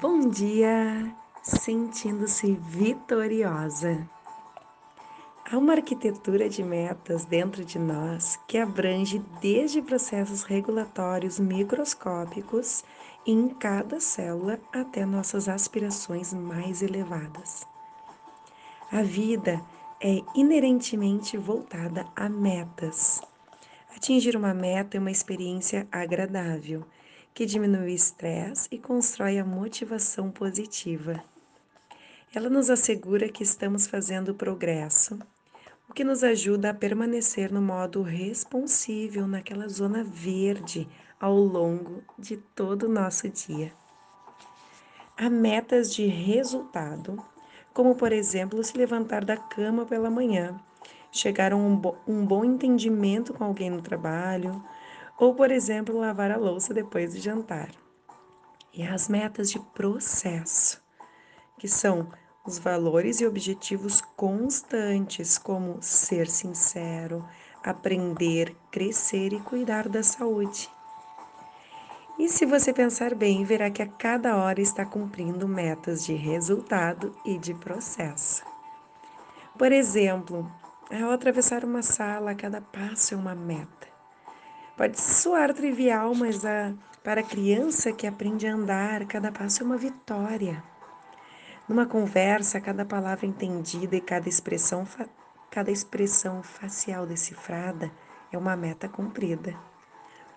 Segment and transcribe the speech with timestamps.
[0.00, 4.08] Bom dia, sentindo-se vitoriosa.
[5.50, 12.84] Há uma arquitetura de metas dentro de nós que abrange desde processos regulatórios microscópicos
[13.26, 17.66] em cada célula até nossas aspirações mais elevadas.
[18.92, 19.60] A vida
[20.00, 23.20] é inerentemente voltada a metas.
[23.96, 26.86] Atingir uma meta é uma experiência agradável
[27.34, 31.22] que diminui o estresse e constrói a motivação positiva.
[32.34, 35.18] Ela nos assegura que estamos fazendo progresso,
[35.88, 40.86] o que nos ajuda a permanecer no modo responsível naquela zona verde
[41.18, 43.72] ao longo de todo o nosso dia.
[45.16, 47.18] Há metas de resultado,
[47.72, 50.60] como por exemplo se levantar da cama pela manhã,
[51.10, 54.62] chegar a um, bo um bom entendimento com alguém no trabalho,
[55.18, 57.70] ou, por exemplo, lavar a louça depois de jantar.
[58.72, 60.80] E as metas de processo,
[61.58, 62.08] que são
[62.46, 67.28] os valores e objetivos constantes, como ser sincero,
[67.64, 70.70] aprender, crescer e cuidar da saúde.
[72.18, 77.14] E se você pensar bem, verá que a cada hora está cumprindo metas de resultado
[77.24, 78.44] e de processo.
[79.56, 80.50] Por exemplo,
[80.90, 83.97] ao atravessar uma sala, cada passo é uma meta.
[84.78, 89.66] Pode soar trivial, mas a, para a criança que aprende a andar, cada passo é
[89.66, 90.62] uma vitória.
[91.68, 94.86] Numa conversa, cada palavra entendida e cada expressão,
[95.50, 97.90] cada expressão facial decifrada
[98.30, 99.52] é uma meta cumprida.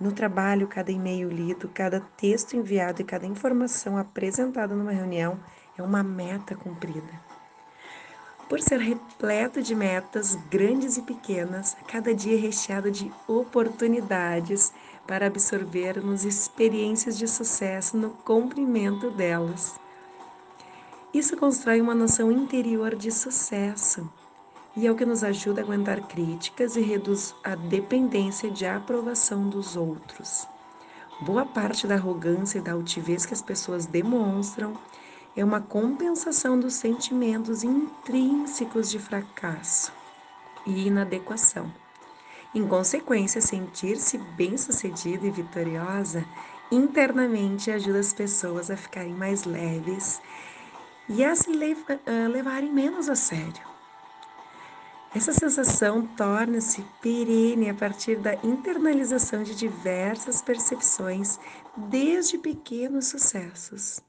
[0.00, 5.38] No trabalho, cada e-mail lido, cada texto enviado e cada informação apresentada numa reunião
[5.78, 7.20] é uma meta cumprida.
[8.48, 14.72] Por ser repleto de metas grandes e pequenas, cada dia é recheado de oportunidades
[15.06, 19.74] para absorvermos experiências de sucesso no cumprimento delas.
[21.12, 24.10] Isso constrói uma noção interior de sucesso
[24.76, 29.48] e é o que nos ajuda a aguentar críticas e reduz a dependência de aprovação
[29.48, 30.46] dos outros.
[31.20, 34.74] Boa parte da arrogância e da altivez que as pessoas demonstram
[35.36, 39.92] é uma compensação dos sentimentos intrínsecos de fracasso
[40.64, 41.72] e inadequação.
[42.54, 46.24] Em consequência, sentir-se bem-sucedida e vitoriosa
[46.70, 50.20] internamente ajuda as pessoas a ficarem mais leves
[51.08, 53.74] e a se levarem menos a sério.
[55.14, 61.38] Essa sensação torna-se perene a partir da internalização de diversas percepções,
[61.76, 64.00] desde pequenos sucessos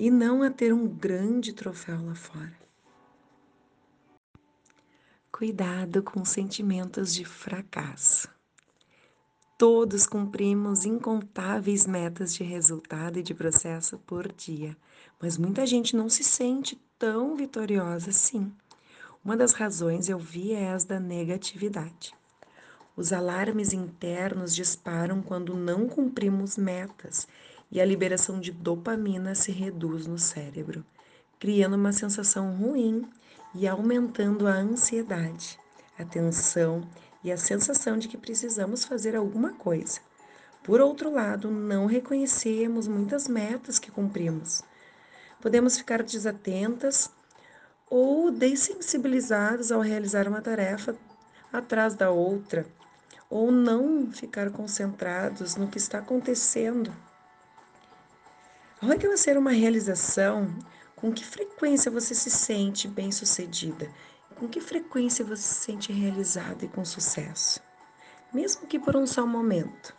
[0.00, 2.58] e não a ter um grande troféu lá fora.
[5.30, 8.26] Cuidado com sentimentos de fracasso.
[9.58, 14.74] Todos cumprimos incontáveis metas de resultado e de processo por dia,
[15.20, 18.50] mas muita gente não se sente tão vitoriosa assim.
[19.22, 22.14] Uma das razões é o viés da negatividade.
[22.96, 27.28] Os alarmes internos disparam quando não cumprimos metas
[27.70, 30.84] e a liberação de dopamina se reduz no cérebro,
[31.38, 33.08] criando uma sensação ruim
[33.54, 35.58] e aumentando a ansiedade,
[35.98, 36.82] a tensão
[37.22, 40.00] e a sensação de que precisamos fazer alguma coisa.
[40.64, 44.62] Por outro lado, não reconhecemos muitas metas que cumprimos.
[45.40, 47.10] Podemos ficar desatentas
[47.88, 50.96] ou dessensibilizados ao realizar uma tarefa
[51.52, 52.66] atrás da outra,
[53.28, 56.92] ou não ficar concentrados no que está acontecendo
[58.80, 60.56] ao reconhecer uma realização,
[60.96, 63.90] com que frequência você se sente bem-sucedida?
[64.36, 67.60] Com que frequência você se sente realizado e com sucesso?
[68.32, 69.94] Mesmo que por um só momento.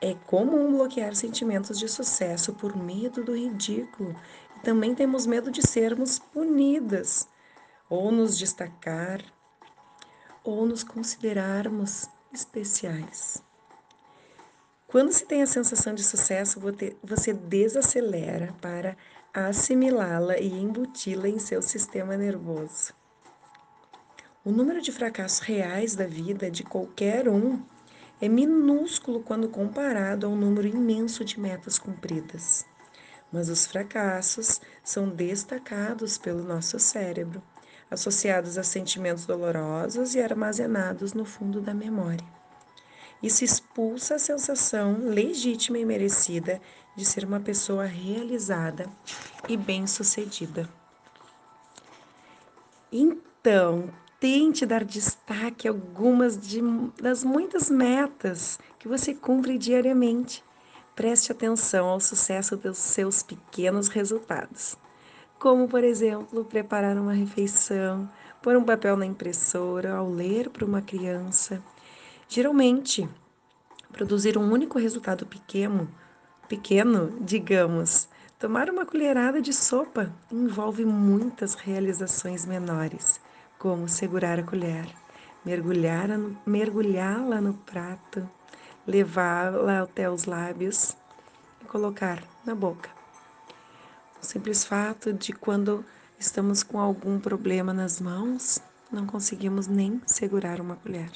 [0.00, 4.14] É comum bloquear sentimentos de sucesso por medo do ridículo
[4.56, 7.28] e também temos medo de sermos punidas,
[7.88, 9.20] ou nos destacar,
[10.44, 13.45] ou nos considerarmos especiais.
[14.86, 16.60] Quando se tem a sensação de sucesso,
[17.02, 18.96] você desacelera para
[19.34, 22.94] assimilá-la e embuti-la em seu sistema nervoso.
[24.44, 27.60] O número de fracassos reais da vida de qualquer um
[28.20, 32.64] é minúsculo quando comparado ao número imenso de metas cumpridas.
[33.32, 37.42] Mas os fracassos são destacados pelo nosso cérebro,
[37.90, 42.35] associados a sentimentos dolorosos e armazenados no fundo da memória.
[43.22, 46.60] Isso expulsa a sensação legítima e merecida
[46.94, 48.86] de ser uma pessoa realizada
[49.48, 50.68] e bem-sucedida.
[52.92, 56.60] Então, tente dar destaque a algumas de,
[57.00, 60.42] das muitas metas que você cumpre diariamente.
[60.94, 64.76] Preste atenção ao sucesso dos seus pequenos resultados,
[65.38, 68.10] como, por exemplo, preparar uma refeição,
[68.42, 71.62] pôr um papel na impressora, ao ler para uma criança.
[72.28, 73.08] Geralmente,
[73.92, 75.88] produzir um único resultado pequeno,
[76.48, 78.08] pequeno, digamos,
[78.38, 83.20] tomar uma colherada de sopa envolve muitas realizações menores,
[83.58, 84.86] como segurar a colher,
[85.44, 88.28] mergulhá-la no, prato,
[88.84, 90.96] levá-la até os lábios
[91.62, 92.90] e colocar na boca.
[94.20, 95.84] O simples fato de quando
[96.18, 101.10] estamos com algum problema nas mãos, não conseguimos nem segurar uma colher.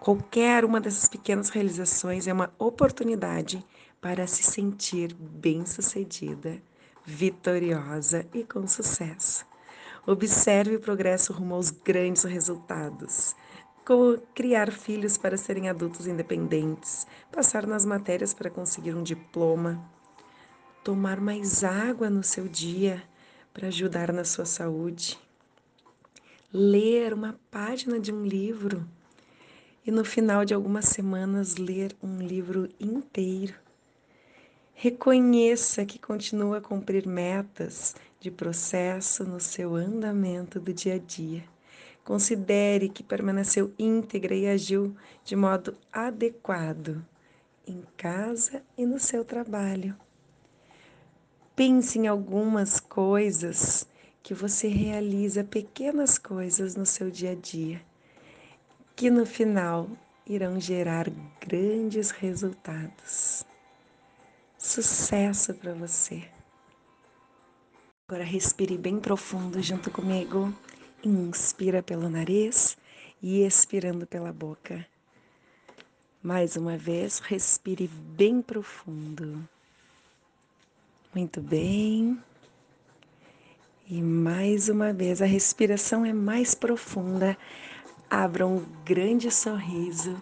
[0.00, 3.64] Qualquer uma dessas pequenas realizações é uma oportunidade
[4.00, 6.60] para se sentir bem-sucedida,
[7.04, 9.44] vitoriosa e com sucesso.
[10.06, 13.34] Observe o progresso rumo aos grandes resultados
[13.86, 19.80] como criar filhos para serem adultos independentes, passar nas matérias para conseguir um diploma,
[20.82, 23.00] tomar mais água no seu dia
[23.54, 25.16] para ajudar na sua saúde,
[26.52, 28.84] ler uma página de um livro
[29.86, 33.54] e no final de algumas semanas ler um livro inteiro.
[34.74, 41.44] Reconheça que continua a cumprir metas de processo no seu andamento do dia a dia.
[42.04, 44.94] Considere que permaneceu íntegra e agiu
[45.24, 47.04] de modo adequado
[47.66, 49.96] em casa e no seu trabalho.
[51.54, 53.88] Pense em algumas coisas
[54.22, 57.80] que você realiza, pequenas coisas no seu dia a dia,
[58.96, 59.86] que no final
[60.26, 61.06] irão gerar
[61.38, 63.44] grandes resultados.
[64.56, 66.24] Sucesso para você!
[68.08, 70.52] Agora respire bem profundo junto comigo.
[71.04, 72.78] Inspira pelo nariz
[73.22, 74.86] e expirando pela boca.
[76.22, 79.46] Mais uma vez, respire bem profundo.
[81.14, 82.18] Muito bem.
[83.88, 87.36] E mais uma vez, a respiração é mais profunda.
[88.10, 90.16] Abra um grande sorriso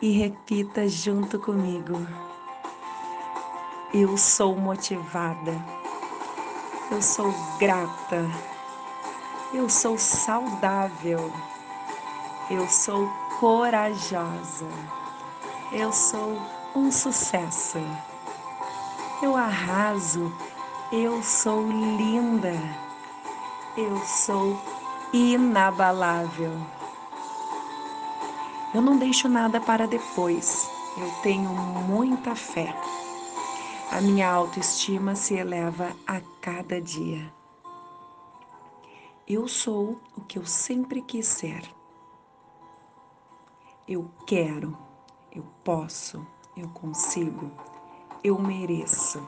[0.00, 2.06] e repita junto comigo.
[3.92, 5.52] Eu sou motivada.
[6.92, 8.24] Eu sou grata.
[9.52, 11.32] Eu sou saudável.
[12.48, 13.08] Eu sou
[13.40, 14.68] corajosa.
[15.72, 16.40] Eu sou
[16.76, 17.78] um sucesso.
[19.20, 20.32] Eu arraso.
[20.92, 22.54] Eu sou linda.
[23.76, 24.56] Eu sou
[25.12, 26.77] inabalável.
[28.74, 30.70] Eu não deixo nada para depois.
[30.98, 32.74] Eu tenho muita fé.
[33.90, 37.32] A minha autoestima se eleva a cada dia.
[39.26, 41.62] Eu sou o que eu sempre quis ser.
[43.86, 44.76] Eu quero,
[45.32, 47.50] eu posso, eu consigo,
[48.22, 49.26] eu mereço.